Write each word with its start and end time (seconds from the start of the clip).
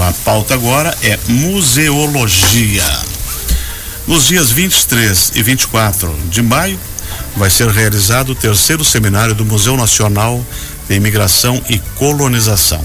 A 0.00 0.12
pauta 0.24 0.54
agora 0.54 0.96
é 1.02 1.18
museologia. 1.28 2.84
Nos 4.06 4.26
dias 4.26 4.50
23 4.50 5.32
e 5.34 5.42
24 5.42 6.12
de 6.28 6.42
maio, 6.42 6.78
vai 7.36 7.50
ser 7.50 7.68
realizado 7.68 8.30
o 8.30 8.34
terceiro 8.34 8.84
seminário 8.84 9.34
do 9.34 9.44
Museu 9.44 9.76
Nacional 9.76 10.44
de 10.88 10.94
Imigração 10.96 11.62
e 11.68 11.78
Colonização. 11.96 12.82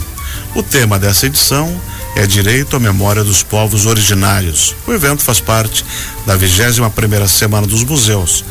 O 0.54 0.62
tema 0.62 1.00
dessa 1.00 1.26
edição 1.26 1.82
é 2.16 2.28
Direito 2.28 2.76
à 2.76 2.80
Memória 2.80 3.24
dos 3.24 3.42
Povos 3.42 3.86
Originários. 3.86 4.76
O 4.86 4.94
evento 4.94 5.24
faz 5.24 5.40
parte 5.40 5.84
da 6.26 6.36
21 6.36 6.90
primeira 6.92 7.28
Semana 7.28 7.66
dos 7.66 7.84
Museus. 7.84 8.44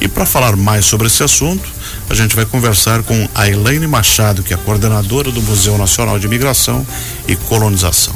E 0.00 0.08
para 0.08 0.24
falar 0.24 0.56
mais 0.56 0.86
sobre 0.86 1.08
esse 1.08 1.22
assunto, 1.22 1.68
a 2.08 2.14
gente 2.14 2.36
vai 2.36 2.44
conversar 2.44 3.02
com 3.02 3.28
a 3.34 3.48
Elaine 3.48 3.86
Machado, 3.86 4.42
que 4.42 4.52
é 4.52 4.56
coordenadora 4.56 5.30
do 5.30 5.42
Museu 5.42 5.78
Nacional 5.78 6.18
de 6.18 6.26
Imigração 6.26 6.86
e 7.26 7.34
Colonização. 7.36 8.14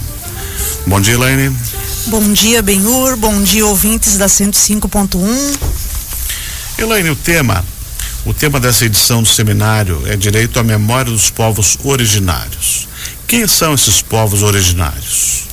Bom 0.87 1.01
dia, 1.01 1.15
Elaine. 1.15 1.55
Bom 2.07 2.33
dia, 2.33 2.63
Benhur. 2.63 3.17
Bom 3.17 3.43
dia, 3.43 3.67
ouvintes 3.67 4.17
da 4.17 4.27
105.1. 4.27 5.59
Elaine, 6.79 7.11
o 7.11 7.17
tema, 7.17 7.65
o 8.25 8.33
tema 8.33 8.61
dessa 8.61 8.85
edição 8.85 9.23
do 9.23 9.29
seminário 9.29 10.03
é 10.07 10.17
Direito 10.17 10.61
à 10.61 10.63
Memória 10.63 11.11
dos 11.11 11.31
Povos 11.31 11.77
Originários. 11.83 12.87
Quem 13.27 13.47
são 13.47 13.75
esses 13.75 14.01
povos 14.01 14.43
originários? 14.43 15.48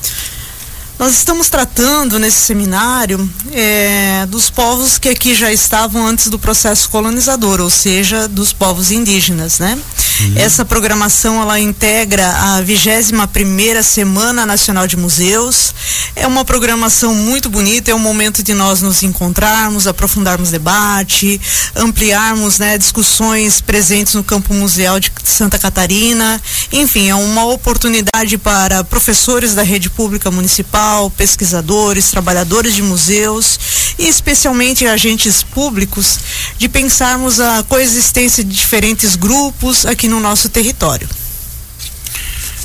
Nós 0.97 1.11
estamos 1.11 1.49
tratando 1.49 2.17
nesse 2.17 2.37
seminário 2.37 3.29
é, 3.51 4.25
dos 4.27 4.49
povos 4.49 4.97
que 4.97 5.09
aqui 5.09 5.35
já 5.35 5.51
estavam 5.51 6.07
antes 6.07 6.29
do 6.29 6.39
processo 6.39 6.89
colonizador, 6.89 7.59
ou 7.59 7.69
seja, 7.69 8.29
dos 8.29 8.53
povos 8.53 8.91
indígenas, 8.91 9.59
né? 9.59 9.77
Uhum. 10.19 10.33
Essa 10.37 10.63
programação 10.63 11.41
ela 11.41 11.59
integra 11.59 12.27
a 12.27 12.61
21 12.61 13.27
primeira 13.27 13.83
Semana 13.83 14.45
Nacional 14.45 14.87
de 14.87 14.95
Museus. 14.95 15.73
É 16.15 16.25
uma 16.25 16.45
programação 16.45 17.13
muito 17.13 17.49
bonita, 17.49 17.91
é 17.91 17.95
um 17.95 17.99
momento 17.99 18.41
de 18.41 18.53
nós 18.53 18.81
nos 18.81 19.03
encontrarmos, 19.03 19.87
aprofundarmos 19.87 20.51
debate, 20.51 21.39
ampliarmos 21.75 22.59
né, 22.59 22.77
discussões 22.77 23.59
presentes 23.61 24.13
no 24.13 24.23
campo 24.23 24.53
museal 24.53 24.99
de 24.99 25.11
Santa 25.23 25.59
Catarina. 25.59 26.41
Enfim, 26.71 27.09
é 27.09 27.15
uma 27.15 27.45
oportunidade 27.45 28.37
para 28.37 28.83
professores 28.83 29.53
da 29.53 29.63
rede 29.63 29.89
pública 29.89 30.31
municipal, 30.31 31.09
pesquisadores, 31.09 32.09
trabalhadores 32.09 32.73
de 32.73 32.81
museus 32.81 33.59
e 33.97 34.07
especialmente 34.07 34.85
agentes 34.85 35.43
públicos 35.43 36.19
de 36.57 36.67
pensarmos 36.67 37.39
a 37.39 37.63
coexistência 37.63 38.43
de 38.43 38.55
diferentes 38.55 39.15
grupos 39.15 39.85
aqui 39.85 40.07
no 40.07 40.19
nosso 40.19 40.49
território. 40.49 41.07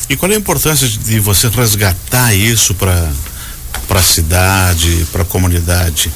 E 0.09 0.17
qual 0.17 0.31
é 0.33 0.35
a 0.35 0.39
importância 0.39 0.89
de 0.89 1.21
você 1.21 1.49
resgatar 1.49 2.35
isso 2.35 2.75
para 2.75 3.11
para 3.87 3.99
a 3.99 4.03
cidade, 4.05 5.05
para 5.11 5.23
a 5.23 5.25
comunidade? 5.25 6.13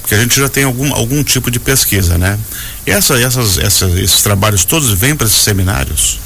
Porque 0.00 0.14
a 0.14 0.20
gente 0.20 0.38
já 0.38 0.48
tem 0.48 0.64
algum, 0.64 0.94
algum 0.94 1.24
tipo 1.24 1.50
de 1.50 1.58
pesquisa, 1.58 2.18
né? 2.18 2.38
E 2.86 2.90
essa, 2.90 3.18
essas, 3.18 3.56
essas, 3.56 3.94
esses 3.94 4.22
trabalhos 4.22 4.66
todos 4.66 4.92
vêm 4.92 5.16
para 5.16 5.26
esses 5.26 5.40
seminários? 5.40 6.18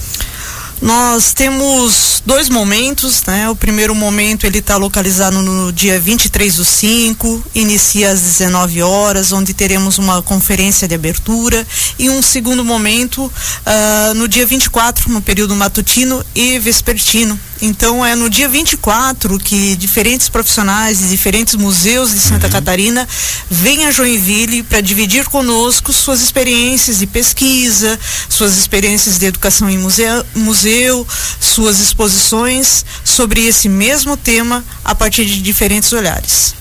Nós 0.80 1.32
temos 1.32 2.22
dois 2.24 2.48
momentos, 2.48 3.24
né? 3.26 3.48
O 3.50 3.56
primeiro 3.56 3.94
momento 3.94 4.46
ele 4.46 4.58
está 4.58 4.76
localizado 4.76 5.42
no 5.42 5.72
dia 5.72 5.98
23 5.98 6.54
do 6.54 6.64
5, 6.64 7.44
inicia 7.52 8.10
às 8.12 8.20
19 8.20 8.82
horas, 8.82 9.32
onde 9.32 9.52
teremos 9.52 9.98
uma 9.98 10.22
conferência 10.22 10.86
de 10.86 10.94
abertura, 10.94 11.66
e 11.98 12.08
um 12.08 12.22
segundo 12.22 12.64
momento 12.64 13.24
uh, 13.24 14.14
no 14.14 14.28
dia 14.28 14.46
24, 14.46 15.10
no 15.10 15.20
período 15.20 15.56
matutino 15.56 16.24
e 16.32 16.60
vespertino, 16.60 17.38
então 17.60 18.04
é 18.04 18.14
no 18.14 18.30
dia 18.30 18.48
24 18.48 19.38
que 19.38 19.76
diferentes 19.76 20.28
profissionais 20.28 20.98
de 20.98 21.08
diferentes 21.08 21.54
museus 21.54 22.10
de 22.10 22.20
Santa 22.20 22.46
uhum. 22.46 22.52
Catarina 22.52 23.08
vêm 23.50 23.86
a 23.86 23.90
Joinville 23.90 24.62
para 24.62 24.80
dividir 24.80 25.24
conosco 25.26 25.92
suas 25.92 26.20
experiências 26.20 26.98
de 26.98 27.06
pesquisa, 27.06 27.98
suas 28.28 28.56
experiências 28.56 29.18
de 29.18 29.26
educação 29.26 29.68
em 29.68 29.78
museu, 29.78 30.24
museu, 30.34 31.06
suas 31.40 31.80
exposições 31.80 32.84
sobre 33.04 33.46
esse 33.46 33.68
mesmo 33.68 34.16
tema 34.16 34.64
a 34.84 34.94
partir 34.94 35.24
de 35.24 35.42
diferentes 35.42 35.92
olhares. 35.92 36.54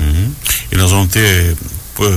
Uhum. 0.00 0.32
E 0.70 0.76
nós 0.76 0.90
vamos 0.90 1.12
ter 1.12 1.56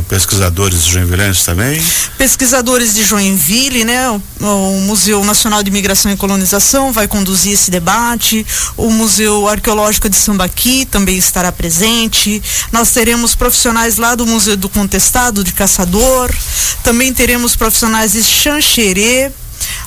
pesquisadores 0.07 0.83
joinvilenses 0.83 1.43
também? 1.43 1.81
Pesquisadores 2.17 2.93
de 2.93 3.03
Joinville, 3.03 3.83
né? 3.83 4.09
O, 4.09 4.21
o, 4.41 4.81
Museu 4.81 5.23
Nacional 5.23 5.61
de 5.61 5.69
Imigração 5.69 6.11
e 6.11 6.17
Colonização 6.17 6.91
vai 6.91 7.07
conduzir 7.07 7.53
esse 7.53 7.69
debate. 7.69 8.45
O 8.77 8.89
Museu 8.89 9.47
Arqueológico 9.47 10.09
de 10.09 10.15
Sambaqui 10.15 10.85
também 10.85 11.17
estará 11.17 11.51
presente. 11.51 12.41
Nós 12.71 12.91
teremos 12.91 13.35
profissionais 13.35 13.97
lá 13.97 14.15
do 14.15 14.25
Museu 14.25 14.55
do 14.55 14.69
Contestado, 14.69 15.43
de 15.43 15.53
Caçador. 15.53 16.33
Também 16.83 17.13
teremos 17.13 17.55
profissionais 17.55 18.13
de 18.13 18.23
Xanxerê, 18.23 19.31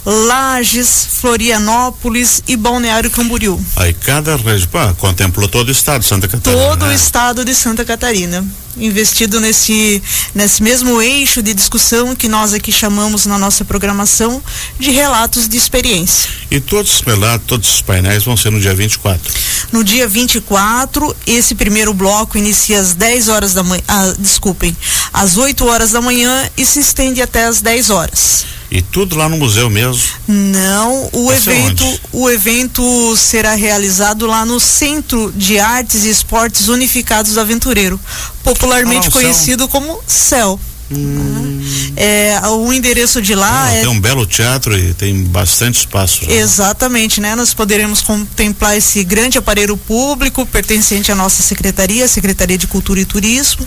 Lages, 0.04 1.08
Florianópolis 1.20 2.42
e 2.46 2.56
Balneário 2.56 3.10
Camboriú. 3.10 3.60
Aí 3.76 3.92
cada 3.92 4.36
região 4.36 4.94
contemplou 4.96 5.48
todo 5.48 5.68
o 5.68 5.72
estado 5.72 6.00
de 6.00 6.06
Santa 6.06 6.28
Catarina. 6.28 6.62
Todo 6.62 6.86
né? 6.86 6.92
o 6.92 6.94
estado 6.94 7.44
de 7.44 7.54
Santa 7.54 7.84
Catarina. 7.84 8.44
Investido 8.76 9.40
nesse, 9.40 10.00
nesse 10.34 10.62
mesmo 10.62 11.02
eixo 11.02 11.42
de 11.42 11.52
discussão 11.52 12.14
que 12.14 12.28
nós 12.28 12.54
aqui 12.54 12.70
chamamos 12.70 13.26
na 13.26 13.36
nossa 13.36 13.64
programação 13.64 14.40
de 14.78 14.90
relatos 14.90 15.48
de 15.48 15.56
experiência. 15.56 16.30
E 16.48 16.60
todos 16.60 16.94
os 16.94 17.00
relatos, 17.00 17.46
todos 17.46 17.68
os 17.68 17.82
painéis 17.82 18.22
vão 18.22 18.36
ser 18.36 18.50
no 18.50 18.60
dia 18.60 18.74
24? 18.74 19.34
No 19.72 19.82
dia 19.82 20.06
24, 20.06 21.14
esse 21.26 21.56
primeiro 21.56 21.92
bloco 21.92 22.38
inicia 22.38 22.80
às 22.80 22.94
10 22.94 23.28
horas 23.28 23.52
da 23.52 23.64
manhã, 23.64 23.82
ah, 23.88 24.14
desculpem, 24.18 24.76
às 25.12 25.36
8 25.36 25.66
horas 25.66 25.90
da 25.90 26.00
manhã 26.00 26.48
e 26.56 26.64
se 26.64 26.78
estende 26.78 27.20
até 27.20 27.46
às 27.46 27.60
10 27.60 27.90
horas. 27.90 28.57
E 28.70 28.82
tudo 28.82 29.16
lá 29.16 29.28
no 29.28 29.38
museu 29.38 29.70
mesmo? 29.70 30.02
Não, 30.26 31.08
o 31.12 31.26
Vai 31.26 31.36
evento, 31.36 32.00
o 32.12 32.28
evento 32.28 33.16
será 33.16 33.54
realizado 33.54 34.26
lá 34.26 34.44
no 34.44 34.60
Centro 34.60 35.32
de 35.34 35.58
Artes 35.58 36.04
e 36.04 36.10
Esportes 36.10 36.68
Unificados 36.68 37.32
do 37.32 37.40
Aventureiro, 37.40 37.98
popularmente 38.44 39.08
ah, 39.08 39.10
conhecido 39.10 39.62
céu. 39.62 39.68
como 39.68 40.00
CEL. 40.06 40.60
Hum. 40.90 41.60
É, 41.96 42.40
o 42.48 42.72
endereço 42.72 43.20
de 43.20 43.34
lá 43.34 43.64
ah, 43.64 43.72
é. 43.72 43.80
Tem 43.80 43.88
um 43.88 44.00
belo 44.00 44.24
teatro 44.26 44.76
e 44.78 44.94
tem 44.94 45.22
bastante 45.24 45.80
espaço. 45.80 46.24
Lá. 46.24 46.32
Exatamente, 46.32 47.20
né? 47.20 47.34
Nós 47.34 47.52
poderemos 47.52 48.00
contemplar 48.00 48.76
esse 48.76 49.04
grande 49.04 49.36
aparelho 49.36 49.76
público 49.76 50.46
pertencente 50.46 51.12
à 51.12 51.14
nossa 51.14 51.42
secretaria, 51.42 52.08
Secretaria 52.08 52.56
de 52.56 52.66
Cultura 52.66 53.00
e 53.00 53.04
Turismo, 53.04 53.66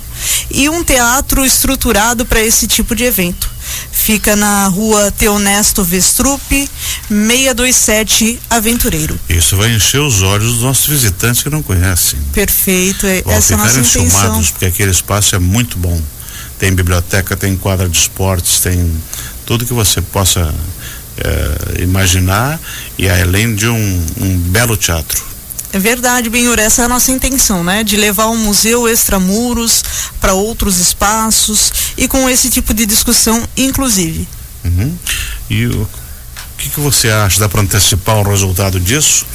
e 0.50 0.70
um 0.70 0.84
teatro 0.84 1.46
estruturado 1.46 2.26
para 2.26 2.42
esse 2.42 2.68
tipo 2.68 2.96
de 2.96 3.04
evento. 3.04 3.50
Fica 3.92 4.36
na 4.36 4.68
rua 4.68 5.12
Teonesto 5.12 5.84
Vestrupe, 5.84 6.68
627 7.08 8.40
Aventureiro. 8.50 9.20
Isso 9.30 9.56
vai 9.56 9.74
encher 9.74 10.02
os 10.02 10.22
olhos 10.22 10.54
dos 10.54 10.62
nossos 10.64 10.88
visitantes 10.88 11.44
que 11.44 11.50
não 11.50 11.62
conhecem. 11.62 12.20
Perfeito, 12.34 13.06
é, 13.06 13.24
essa 13.28 13.54
é 13.54 13.56
a 13.56 13.60
nossa 13.60 13.80
intenção. 13.80 14.44
Porque 14.44 14.66
aquele 14.66 14.92
espaço 14.92 15.36
é 15.36 15.40
muito 15.40 15.78
bom 15.78 16.02
tem 16.62 16.76
biblioteca, 16.76 17.36
tem 17.36 17.58
quadra 17.58 17.90
de 17.90 17.98
esportes, 17.98 18.60
tem 18.60 19.02
tudo 19.48 19.66
que 19.66 19.74
você 19.74 20.00
possa 20.00 20.54
é, 21.18 21.82
imaginar 21.82 22.60
e 23.00 23.10
além 23.10 23.56
de 23.56 23.68
um, 23.68 24.06
um 24.22 24.38
belo 24.38 24.78
teatro. 24.78 25.24
É 25.74 25.80
verdade, 25.80 26.30
Benhur, 26.30 26.60
essa 26.60 26.84
é 26.84 26.86
a 26.86 26.88
nossa 26.88 27.12
intenção, 27.12 27.64
né? 27.64 27.84
De 27.84 27.98
levar 27.98 28.26
o 28.26 28.38
museu 28.38 28.88
extramuros 28.88 29.84
para 30.20 30.34
outros 30.34 30.78
espaços 30.78 31.74
e 31.98 32.08
com 32.08 32.30
esse 32.30 32.48
tipo 32.48 32.76
de 32.76 32.86
discussão, 32.86 33.44
inclusive. 33.58 34.28
Uhum. 34.64 34.96
E 35.50 35.66
o 35.66 35.90
que, 36.60 36.70
que 36.70 36.80
você 36.80 37.10
acha? 37.10 37.40
Dá 37.40 37.50
para 37.50 37.62
antecipar 37.62 38.18
o 38.18 38.30
resultado 38.30 38.80
disso? 38.80 39.26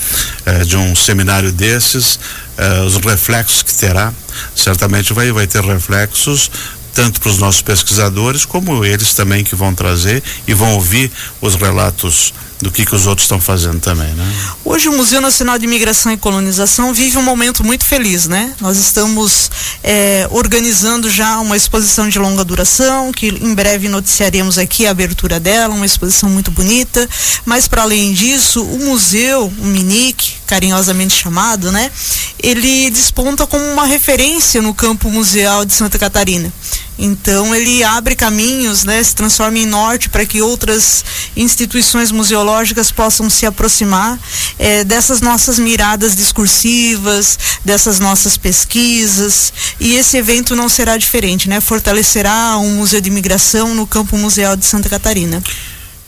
É, 0.45 0.63
de 0.63 0.77
um 0.77 0.95
seminário 0.95 1.51
desses? 1.51 2.21
É, 2.57 2.83
os 2.83 2.95
reflexos 2.97 3.63
que 3.63 3.75
terá? 3.75 4.13
Certamente 4.55 5.13
vai, 5.13 5.33
vai 5.33 5.47
ter 5.47 5.65
reflexos 5.65 6.51
tanto 6.97 7.21
para 7.21 7.29
os 7.29 7.37
nossos 7.37 7.61
pesquisadores 7.61 8.47
como 8.47 8.83
eles 8.83 9.13
também 9.13 9.45
que 9.45 9.55
vão 9.55 9.75
trazer 9.75 10.23
e 10.49 10.55
vão 10.55 10.73
ouvir 10.77 11.13
os 11.43 11.55
relatos 11.55 12.33
do 12.61 12.71
que, 12.71 12.87
que 12.87 12.95
os 12.95 13.07
outros 13.07 13.27
estão 13.27 13.39
fazendo 13.39 13.81
também, 13.81 14.15
né? 14.15 14.25
Hoje 14.65 14.89
o 14.89 14.97
Museu 14.97 15.21
Nacional 15.21 15.59
de 15.59 15.67
Imigração 15.67 16.11
e 16.11 16.17
Colonização 16.17 16.95
vive 16.95 17.19
um 17.19 17.23
momento 17.23 17.63
muito 17.63 17.85
feliz, 17.85 18.27
né? 18.27 18.55
Nós 18.61 18.79
estamos 18.79 19.51
é, 19.85 20.27
organizando 20.31 21.11
já 21.11 21.39
uma 21.39 21.55
exposição 21.55 22.09
de 22.09 22.19
longa 22.19 22.43
duração, 22.43 23.13
que 23.13 23.29
em 23.29 23.55
breve 23.55 23.91
noticiaremos 23.91 24.57
aqui 24.57 24.87
a 24.87 24.91
abertura 24.91 25.39
dela, 25.39 25.75
uma 25.75 25.85
exposição 25.85 26.31
muito 26.31 26.51
bonita, 26.51 27.07
mas 27.45 27.69
para 27.69 27.83
além 27.83 28.15
disso, 28.15 28.63
o 28.63 28.79
museu, 28.87 29.53
o 29.59 29.67
MINIC, 29.67 30.37
carinhosamente 30.47 31.15
chamado, 31.15 31.73
né? 31.73 31.91
ele 32.43 32.91
desponta 32.91 33.47
como 33.47 33.65
uma 33.65 33.87
referência 33.87 34.61
no 34.61 34.75
campo 34.75 35.11
museal 35.11 35.65
de 35.65 35.73
Santa 35.73 35.99
Catarina. 35.99 36.53
Então 36.99 37.55
ele 37.55 37.85
abre 37.85 38.17
caminhos, 38.17 38.85
né, 38.85 39.03
se 39.03 39.15
transforma 39.15 39.59
em 39.59 39.67
norte 39.67 40.09
para 40.09 40.25
que 40.25 40.41
outras 40.41 41.05
instituições 41.37 42.11
museológicas 42.11 42.91
possam 42.91 43.29
se 43.29 43.45
aproximar 43.45 44.19
é, 44.59 44.83
dessas 44.83 45.21
nossas 45.21 45.59
miradas 45.59 46.17
discursivas, 46.17 47.39
dessas 47.65 47.99
nossas 47.99 48.39
pesquisas. 48.39 49.53
E 49.79 49.95
esse 49.95 50.17
evento 50.17 50.57
não 50.57 50.71
será 50.71 50.97
diferente, 50.97 51.51
né? 51.51 51.61
Fortalecerá 51.61 52.57
um 52.59 52.77
museu 52.77 53.01
de 53.01 53.11
imigração 53.11 53.75
no 53.75 53.87
campo 53.87 54.17
museal 54.17 54.57
de 54.57 54.65
Santa 54.65 54.89
Catarina. 54.89 55.43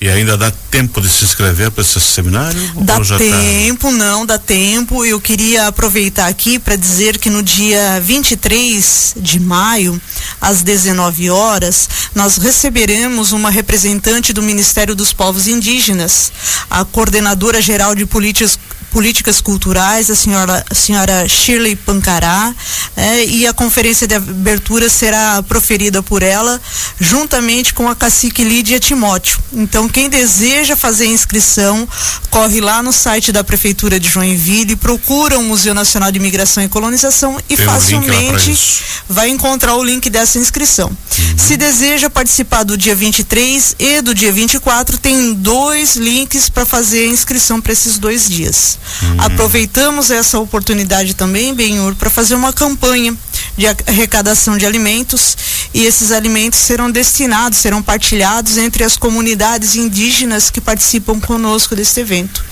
E 0.00 0.08
ainda 0.08 0.36
dá 0.36 0.48
tempo 0.70 1.00
de 1.00 1.08
se 1.08 1.24
inscrever 1.24 1.72
para 1.72 1.82
esse 1.82 2.00
seminário? 2.00 2.60
Dá 2.82 3.00
tá? 3.00 3.18
tempo, 3.18 3.88
tá... 3.88 3.96
não, 3.96 4.24
dá 4.24 4.38
tempo. 4.38 5.04
Eu 5.04 5.20
queria 5.20 5.66
aproveitar 5.66 6.28
aqui 6.28 6.56
para 6.56 6.76
dizer 6.76 7.18
que 7.18 7.28
no 7.28 7.42
dia 7.42 8.00
23 8.00 9.14
de 9.16 9.40
maio, 9.40 10.00
às 10.40 10.62
19 10.62 11.30
horas, 11.30 11.88
nós 12.14 12.36
receberemos 12.36 13.32
uma 13.32 13.50
representante 13.50 14.32
do 14.32 14.40
Ministério 14.40 14.94
dos 14.94 15.12
Povos 15.12 15.48
Indígenas, 15.48 16.30
a 16.70 16.84
coordenadora 16.84 17.60
geral 17.60 17.92
de 17.92 18.06
políticas 18.06 18.56
Políticas 18.90 19.40
Culturais, 19.40 20.11
a 20.11 20.17
senhora, 20.17 20.64
a 20.69 20.75
senhora 20.75 21.29
Shirley 21.29 21.76
Pancará, 21.76 22.55
é, 22.96 23.25
e 23.25 23.46
a 23.46 23.52
conferência 23.52 24.06
de 24.06 24.14
abertura 24.14 24.88
será 24.88 25.43
proferida 25.43 26.02
por 26.02 26.23
ela, 26.23 26.61
juntamente 26.99 27.75
com 27.75 27.88
a 27.88 27.94
cacique 27.94 28.43
Lídia 28.43 28.81
Timóteo. 28.81 29.38
Então, 29.52 29.88
quem 29.88 30.08
deseja 30.08 30.76
fazer 30.76 31.06
inscrição, 31.06 31.88
corre 32.31 32.61
lá 32.61 32.82
no 32.82 32.93
site 32.93 33.32
da 33.32 33.44
Prefeitura 33.44 34.00
de 34.00 34.08
Joinville, 34.08 34.76
procura 34.76 35.38
o 35.38 35.43
Museu 35.43 35.75
Nacional 35.75 36.11
de 36.11 36.19
Imigração 36.19 36.62
e 36.62 36.69
Colonização 36.69 37.38
e 37.49 37.56
Tem 37.56 37.67
facilmente 37.67 38.50
um 38.50 38.88
vai 39.08 39.29
encontrar 39.29 39.75
o 39.76 39.82
link 39.82 40.11
dessa 40.11 40.38
inscrição. 40.38 40.88
Uhum. 40.88 41.38
Se 41.38 41.56
deseja 41.56 42.11
participar 42.11 42.62
do 42.62 42.76
dia 42.76 42.94
23 42.94 43.76
e 43.79 44.02
do 44.02 44.14
dia 44.14 44.32
24, 44.32 44.99
tem 44.99 45.32
dois 45.32 45.96
links 45.96 46.49
para 46.49 46.67
fazer 46.67 47.05
a 47.05 47.08
inscrição 47.08 47.61
para 47.61 47.73
esses 47.73 47.99
dois 47.99 48.29
dias. 48.29 48.77
Hum. 49.02 49.16
Aproveitamos 49.19 50.10
essa 50.10 50.38
oportunidade 50.38 51.14
também, 51.14 51.54
Benhur, 51.54 51.94
para 51.94 52.10
fazer 52.10 52.34
uma 52.34 52.52
campanha 52.52 53.16
de 53.56 53.66
arrecadação 53.66 54.56
de 54.56 54.64
alimentos 54.64 55.36
e 55.75 55.84
esses 55.84 56.12
alimentos 56.12 56.60
serão 56.60 56.90
destinados, 56.90 57.58
serão 57.58 57.82
partilhados 57.82 58.56
entre 58.56 58.84
as 58.84 58.96
comunidades 58.96 59.75
indígenas 59.76 60.48
que 60.48 60.60
participam 60.60 61.20
conosco 61.20 61.75
deste 61.75 62.00
evento. 62.00 62.44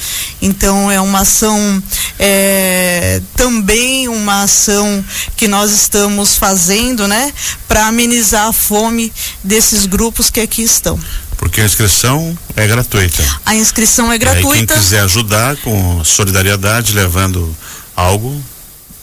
Então 0.42 0.90
é 0.90 1.00
uma 1.00 1.20
ação, 1.20 1.82
é, 2.18 3.22
também 3.36 4.08
uma 4.08 4.42
ação 4.42 5.04
que 5.36 5.48
nós 5.48 5.70
estamos 5.70 6.36
fazendo, 6.36 7.06
né, 7.08 7.32
para 7.68 7.86
amenizar 7.86 8.48
a 8.48 8.52
fome 8.52 9.12
desses 9.42 9.86
grupos 9.86 10.28
que 10.28 10.40
aqui 10.40 10.62
estão. 10.62 10.98
Porque 11.36 11.60
a 11.60 11.64
inscrição 11.64 12.36
é 12.56 12.66
gratuita. 12.66 13.22
A 13.44 13.54
inscrição 13.54 14.10
é 14.10 14.18
gratuita. 14.18 14.48
E 14.48 14.60
aí, 14.60 14.66
quem 14.66 14.76
quiser 14.76 15.00
ajudar 15.00 15.56
com 15.58 16.02
solidariedade, 16.04 16.92
levando 16.92 17.54
algo, 17.94 18.42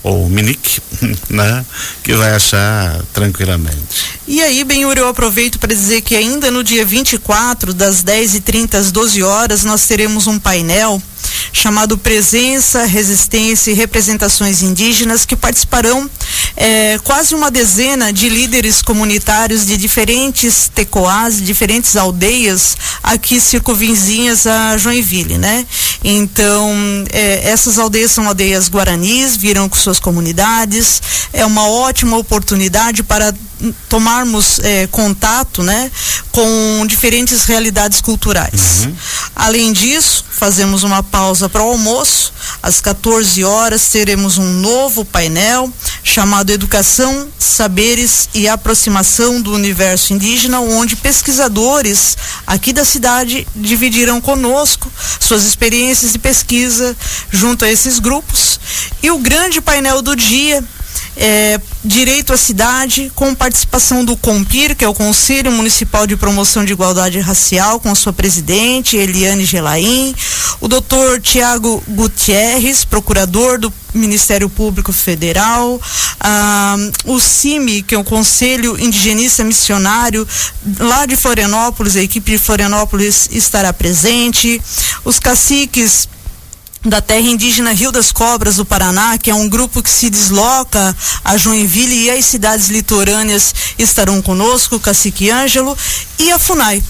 ou 0.05 0.29
MINIC, 0.29 0.79
né? 1.31 1.65
Que 2.03 2.13
vai 2.13 2.31
achar 2.31 3.01
tranquilamente. 3.11 4.13
E 4.27 4.39
aí, 4.39 4.63
Benhur, 4.63 4.95
eu 4.95 5.07
aproveito 5.07 5.57
para 5.57 5.73
dizer 5.73 6.01
que 6.01 6.15
ainda 6.15 6.51
no 6.51 6.63
dia 6.63 6.85
24, 6.85 7.73
das 7.73 8.03
10h30 8.03 8.75
às 8.75 8.91
12 8.91 9.23
horas, 9.23 9.63
nós 9.63 9.87
teremos 9.87 10.27
um 10.27 10.37
painel 10.37 11.01
chamado 11.51 11.97
Presença, 11.97 12.85
Resistência 12.85 13.71
e 13.71 13.73
Representações 13.73 14.61
Indígenas, 14.61 15.25
que 15.25 15.35
participarão 15.35 16.07
é, 16.57 16.97
quase 17.03 17.35
uma 17.35 17.51
dezena 17.51 18.13
de 18.13 18.29
líderes 18.29 18.81
comunitários 18.81 19.65
de 19.65 19.77
diferentes 19.77 20.69
tecoás, 20.73 21.41
diferentes 21.41 21.95
aldeias 21.95 22.77
aqui 23.03 23.39
circunvizinhas 23.39 24.47
a 24.47 24.77
Joinville, 24.77 25.37
né? 25.37 25.65
Então, 26.03 26.73
é, 27.11 27.49
essas 27.49 27.77
aldeias 27.77 28.11
são 28.11 28.27
aldeias 28.27 28.69
guaranis, 28.69 29.35
viram 29.35 29.67
com 29.67 29.75
suas 29.75 29.99
comunidades, 29.99 31.01
é 31.33 31.45
uma 31.45 31.67
ótima 31.67 32.17
oportunidade 32.17 33.03
para 33.03 33.33
tomarmos 33.89 34.59
é, 34.59 34.87
contato 34.87 35.63
né, 35.63 35.91
com 36.31 36.85
diferentes 36.87 37.45
realidades 37.45 38.01
culturais. 38.01 38.85
Uhum. 38.85 38.95
Além 39.35 39.71
disso, 39.71 40.25
fazemos 40.29 40.83
uma 40.83 41.01
pausa 41.01 41.47
para 41.47 41.63
o 41.63 41.69
almoço. 41.69 42.33
Às 42.61 42.81
14 42.81 43.43
horas 43.43 43.87
teremos 43.89 44.37
um 44.37 44.53
novo 44.59 45.05
painel 45.05 45.71
chamado 46.03 46.51
Educação, 46.51 47.27
Saberes 47.39 48.29
e 48.33 48.47
Aproximação 48.47 49.41
do 49.41 49.53
Universo 49.53 50.13
Indígena, 50.13 50.59
onde 50.59 50.95
pesquisadores 50.95 52.17
aqui 52.45 52.73
da 52.73 52.83
cidade 52.83 53.47
dividirão 53.55 54.19
conosco 54.19 54.91
suas 55.19 55.43
experiências 55.43 56.11
de 56.11 56.19
pesquisa 56.19 56.95
junto 57.31 57.63
a 57.63 57.69
esses 57.69 57.99
grupos. 57.99 58.59
E 59.01 59.09
o 59.11 59.19
grande 59.19 59.61
painel 59.61 60.01
do 60.01 60.15
dia 60.15 60.63
é, 61.17 61.59
Direito 61.83 62.33
à 62.33 62.37
Cidade, 62.37 63.11
com 63.15 63.33
participação 63.33 64.03
do 64.03 64.17
COMPIR, 64.17 64.75
que 64.75 64.83
é 64.83 64.87
o 64.87 64.93
Conselho 64.93 65.51
Municipal 65.51 66.05
de 66.05 66.15
Promoção 66.15 66.65
de 66.65 66.73
Igualdade 66.73 67.19
Racial, 67.19 67.79
com 67.79 67.93
sua 67.95 68.11
presidente, 68.11 68.97
Eliane 68.97 69.45
Gelaim, 69.45 70.15
o 70.59 70.67
doutor 70.67 71.21
Tiago 71.21 71.83
Gutierrez, 71.87 72.83
procurador 72.83 73.59
do 73.59 73.71
Ministério 73.93 74.49
Público 74.49 74.91
Federal, 74.91 75.81
ah, 76.19 76.75
o 77.05 77.19
CIMI, 77.19 77.81
que 77.81 77.95
é 77.95 77.97
o 77.97 78.03
Conselho 78.03 78.77
Indigenista 78.79 79.43
Missionário, 79.43 80.27
lá 80.79 81.05
de 81.05 81.15
Florianópolis, 81.15 81.95
a 81.95 82.03
equipe 82.03 82.31
de 82.31 82.37
Florianópolis 82.37 83.29
estará 83.31 83.71
presente, 83.71 84.61
os 85.05 85.19
caciques 85.19 86.09
da 86.85 87.01
terra 87.01 87.27
indígena 87.27 87.73
Rio 87.73 87.91
das 87.91 88.11
Cobras 88.11 88.57
do 88.57 88.65
Paraná, 88.65 89.17
que 89.17 89.29
é 89.29 89.35
um 89.35 89.49
grupo 89.49 89.81
que 89.81 89.89
se 89.89 90.09
desloca 90.09 90.95
a 91.23 91.37
Joinville 91.37 92.05
e 92.05 92.09
as 92.09 92.25
cidades 92.25 92.67
litorâneas 92.67 93.53
estarão 93.77 94.21
conosco, 94.21 94.79
Cacique 94.79 95.29
Ângelo, 95.29 95.77
e 96.19 96.31
a 96.31 96.39
FUNAI. 96.39 96.83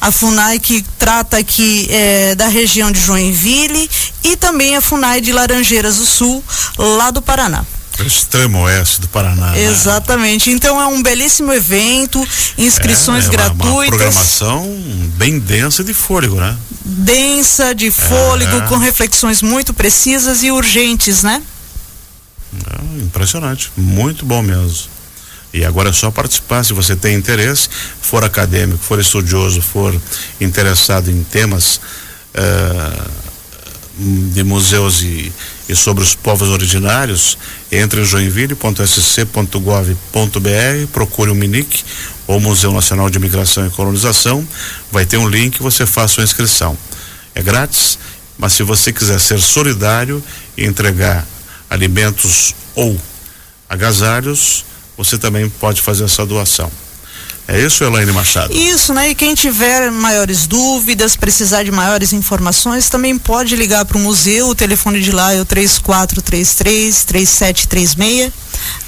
A 0.00 0.10
FUNAI 0.10 0.58
que 0.58 0.84
trata 0.98 1.36
aqui 1.36 1.86
é, 1.90 2.34
da 2.34 2.48
região 2.48 2.90
de 2.90 3.00
Joinville 3.00 3.90
e 4.22 4.36
também 4.36 4.76
a 4.76 4.80
FUNAI 4.80 5.20
de 5.20 5.32
Laranjeiras 5.32 5.96
do 5.96 6.06
Sul, 6.06 6.42
lá 6.78 7.10
do 7.10 7.20
Paraná. 7.20 7.64
Extremo 8.04 8.62
oeste 8.62 9.00
do 9.00 9.08
Paraná. 9.08 9.52
Né? 9.52 9.64
Exatamente. 9.64 10.50
Né? 10.50 10.56
Então 10.56 10.80
é 10.80 10.86
um 10.86 11.02
belíssimo 11.02 11.52
evento, 11.52 12.26
inscrições 12.58 13.24
é, 13.24 13.26
é 13.28 13.30
uma, 13.30 13.36
gratuitas. 13.36 13.72
Uma 13.72 13.86
programação 13.86 14.66
bem 15.16 15.38
densa 15.38 15.84
de 15.84 15.94
fôlego, 15.94 16.36
né? 16.36 16.56
Densa, 16.84 17.74
de 17.74 17.90
fôlego, 17.90 18.56
é. 18.58 18.66
com 18.68 18.76
reflexões 18.76 19.40
muito 19.40 19.72
precisas 19.72 20.42
e 20.42 20.50
urgentes, 20.50 21.22
né? 21.22 21.42
É, 22.52 23.02
impressionante, 23.02 23.72
muito 23.76 24.24
bom 24.26 24.42
mesmo. 24.42 24.94
E 25.52 25.64
agora 25.64 25.90
é 25.90 25.92
só 25.92 26.10
participar, 26.10 26.64
se 26.64 26.72
você 26.72 26.96
tem 26.96 27.14
interesse, 27.14 27.68
for 28.02 28.24
acadêmico, 28.24 28.82
for 28.82 28.98
estudioso, 28.98 29.62
for 29.62 29.94
interessado 30.40 31.10
em 31.10 31.22
temas 31.22 31.80
uh, 32.34 33.10
de 34.32 34.42
museus 34.42 35.02
e, 35.02 35.32
e, 35.68 35.74
sobre 35.74 36.04
os 36.04 36.14
povos 36.14 36.48
originários, 36.48 37.36
entre 37.70 38.00
em 38.00 38.04
joinville.sc.gov.br, 38.04 40.86
procure 40.92 41.30
o 41.30 41.34
MINIC, 41.34 41.84
ou 42.26 42.40
Museu 42.40 42.72
Nacional 42.72 43.10
de 43.10 43.18
Imigração 43.18 43.66
e 43.66 43.70
Colonização, 43.70 44.46
vai 44.90 45.04
ter 45.04 45.18
um 45.18 45.28
link, 45.28 45.60
você 45.60 45.86
faça 45.86 46.20
a 46.20 46.24
inscrição. 46.24 46.76
É 47.34 47.42
grátis, 47.42 47.98
mas 48.38 48.52
se 48.52 48.62
você 48.62 48.92
quiser 48.92 49.20
ser 49.20 49.40
solidário 49.40 50.22
e 50.56 50.64
entregar 50.64 51.26
alimentos 51.68 52.54
ou 52.74 52.98
agasalhos, 53.68 54.64
você 54.96 55.18
também 55.18 55.48
pode 55.48 55.82
fazer 55.82 56.04
essa 56.04 56.24
doação. 56.24 56.70
É 57.46 57.60
isso, 57.60 57.84
Elaine 57.84 58.10
Machado? 58.10 58.54
Isso, 58.54 58.94
né? 58.94 59.10
E 59.10 59.14
quem 59.14 59.34
tiver 59.34 59.90
maiores 59.90 60.46
dúvidas, 60.46 61.14
precisar 61.14 61.62
de 61.62 61.70
maiores 61.70 62.12
informações, 62.12 62.88
também 62.88 63.18
pode 63.18 63.54
ligar 63.54 63.84
para 63.84 63.98
o 63.98 64.00
museu. 64.00 64.48
O 64.48 64.54
telefone 64.54 65.00
de 65.00 65.12
lá 65.12 65.34
é 65.34 65.40
o 65.40 65.44
3433 65.44 67.04
3736 67.04 68.32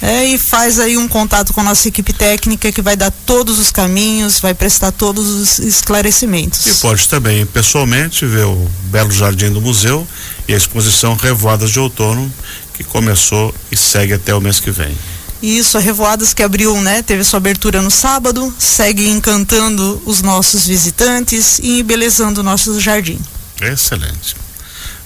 é, 0.00 0.24
e 0.24 0.38
faz 0.38 0.78
aí 0.78 0.96
um 0.96 1.06
contato 1.06 1.52
com 1.52 1.60
a 1.60 1.64
nossa 1.64 1.88
equipe 1.88 2.12
técnica 2.12 2.72
que 2.72 2.80
vai 2.80 2.96
dar 2.96 3.10
todos 3.10 3.58
os 3.58 3.70
caminhos, 3.70 4.40
vai 4.40 4.54
prestar 4.54 4.90
todos 4.90 5.28
os 5.28 5.58
esclarecimentos. 5.58 6.66
E 6.66 6.74
pode 6.74 7.08
também 7.08 7.44
pessoalmente 7.44 8.24
ver 8.24 8.46
o 8.46 8.70
belo 8.84 9.10
jardim 9.10 9.50
do 9.50 9.60
museu 9.60 10.06
e 10.48 10.54
a 10.54 10.56
exposição 10.56 11.14
Revoadas 11.14 11.70
de 11.70 11.78
Outono 11.78 12.32
que 12.72 12.84
começou 12.84 13.54
e 13.70 13.76
segue 13.76 14.12
até 14.12 14.34
o 14.34 14.40
mês 14.40 14.60
que 14.60 14.70
vem. 14.70 14.94
Isso, 15.42 15.76
a 15.76 15.80
Revoadas 15.80 16.32
que 16.32 16.42
abriu, 16.42 16.80
né, 16.80 17.02
teve 17.02 17.22
sua 17.22 17.36
abertura 17.36 17.82
no 17.82 17.90
sábado, 17.90 18.52
segue 18.58 19.08
encantando 19.08 20.02
os 20.06 20.22
nossos 20.22 20.66
visitantes 20.66 21.58
e 21.62 21.80
embelezando 21.80 22.40
o 22.40 22.44
nosso 22.44 22.80
jardim. 22.80 23.18
Excelente. 23.60 24.36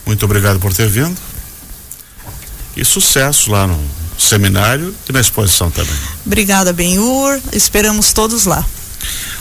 Muito 0.07 0.25
obrigado 0.25 0.59
por 0.59 0.73
ter 0.73 0.89
vindo. 0.89 1.17
E 2.77 2.85
sucesso 2.85 3.51
lá 3.51 3.67
no 3.67 3.79
seminário 4.19 4.95
e 5.09 5.13
na 5.13 5.21
exposição 5.21 5.71
também. 5.71 5.95
Obrigada, 6.25 6.73
Benhur. 6.73 7.41
Esperamos 7.53 8.13
todos 8.13 8.45
lá. 8.45 8.65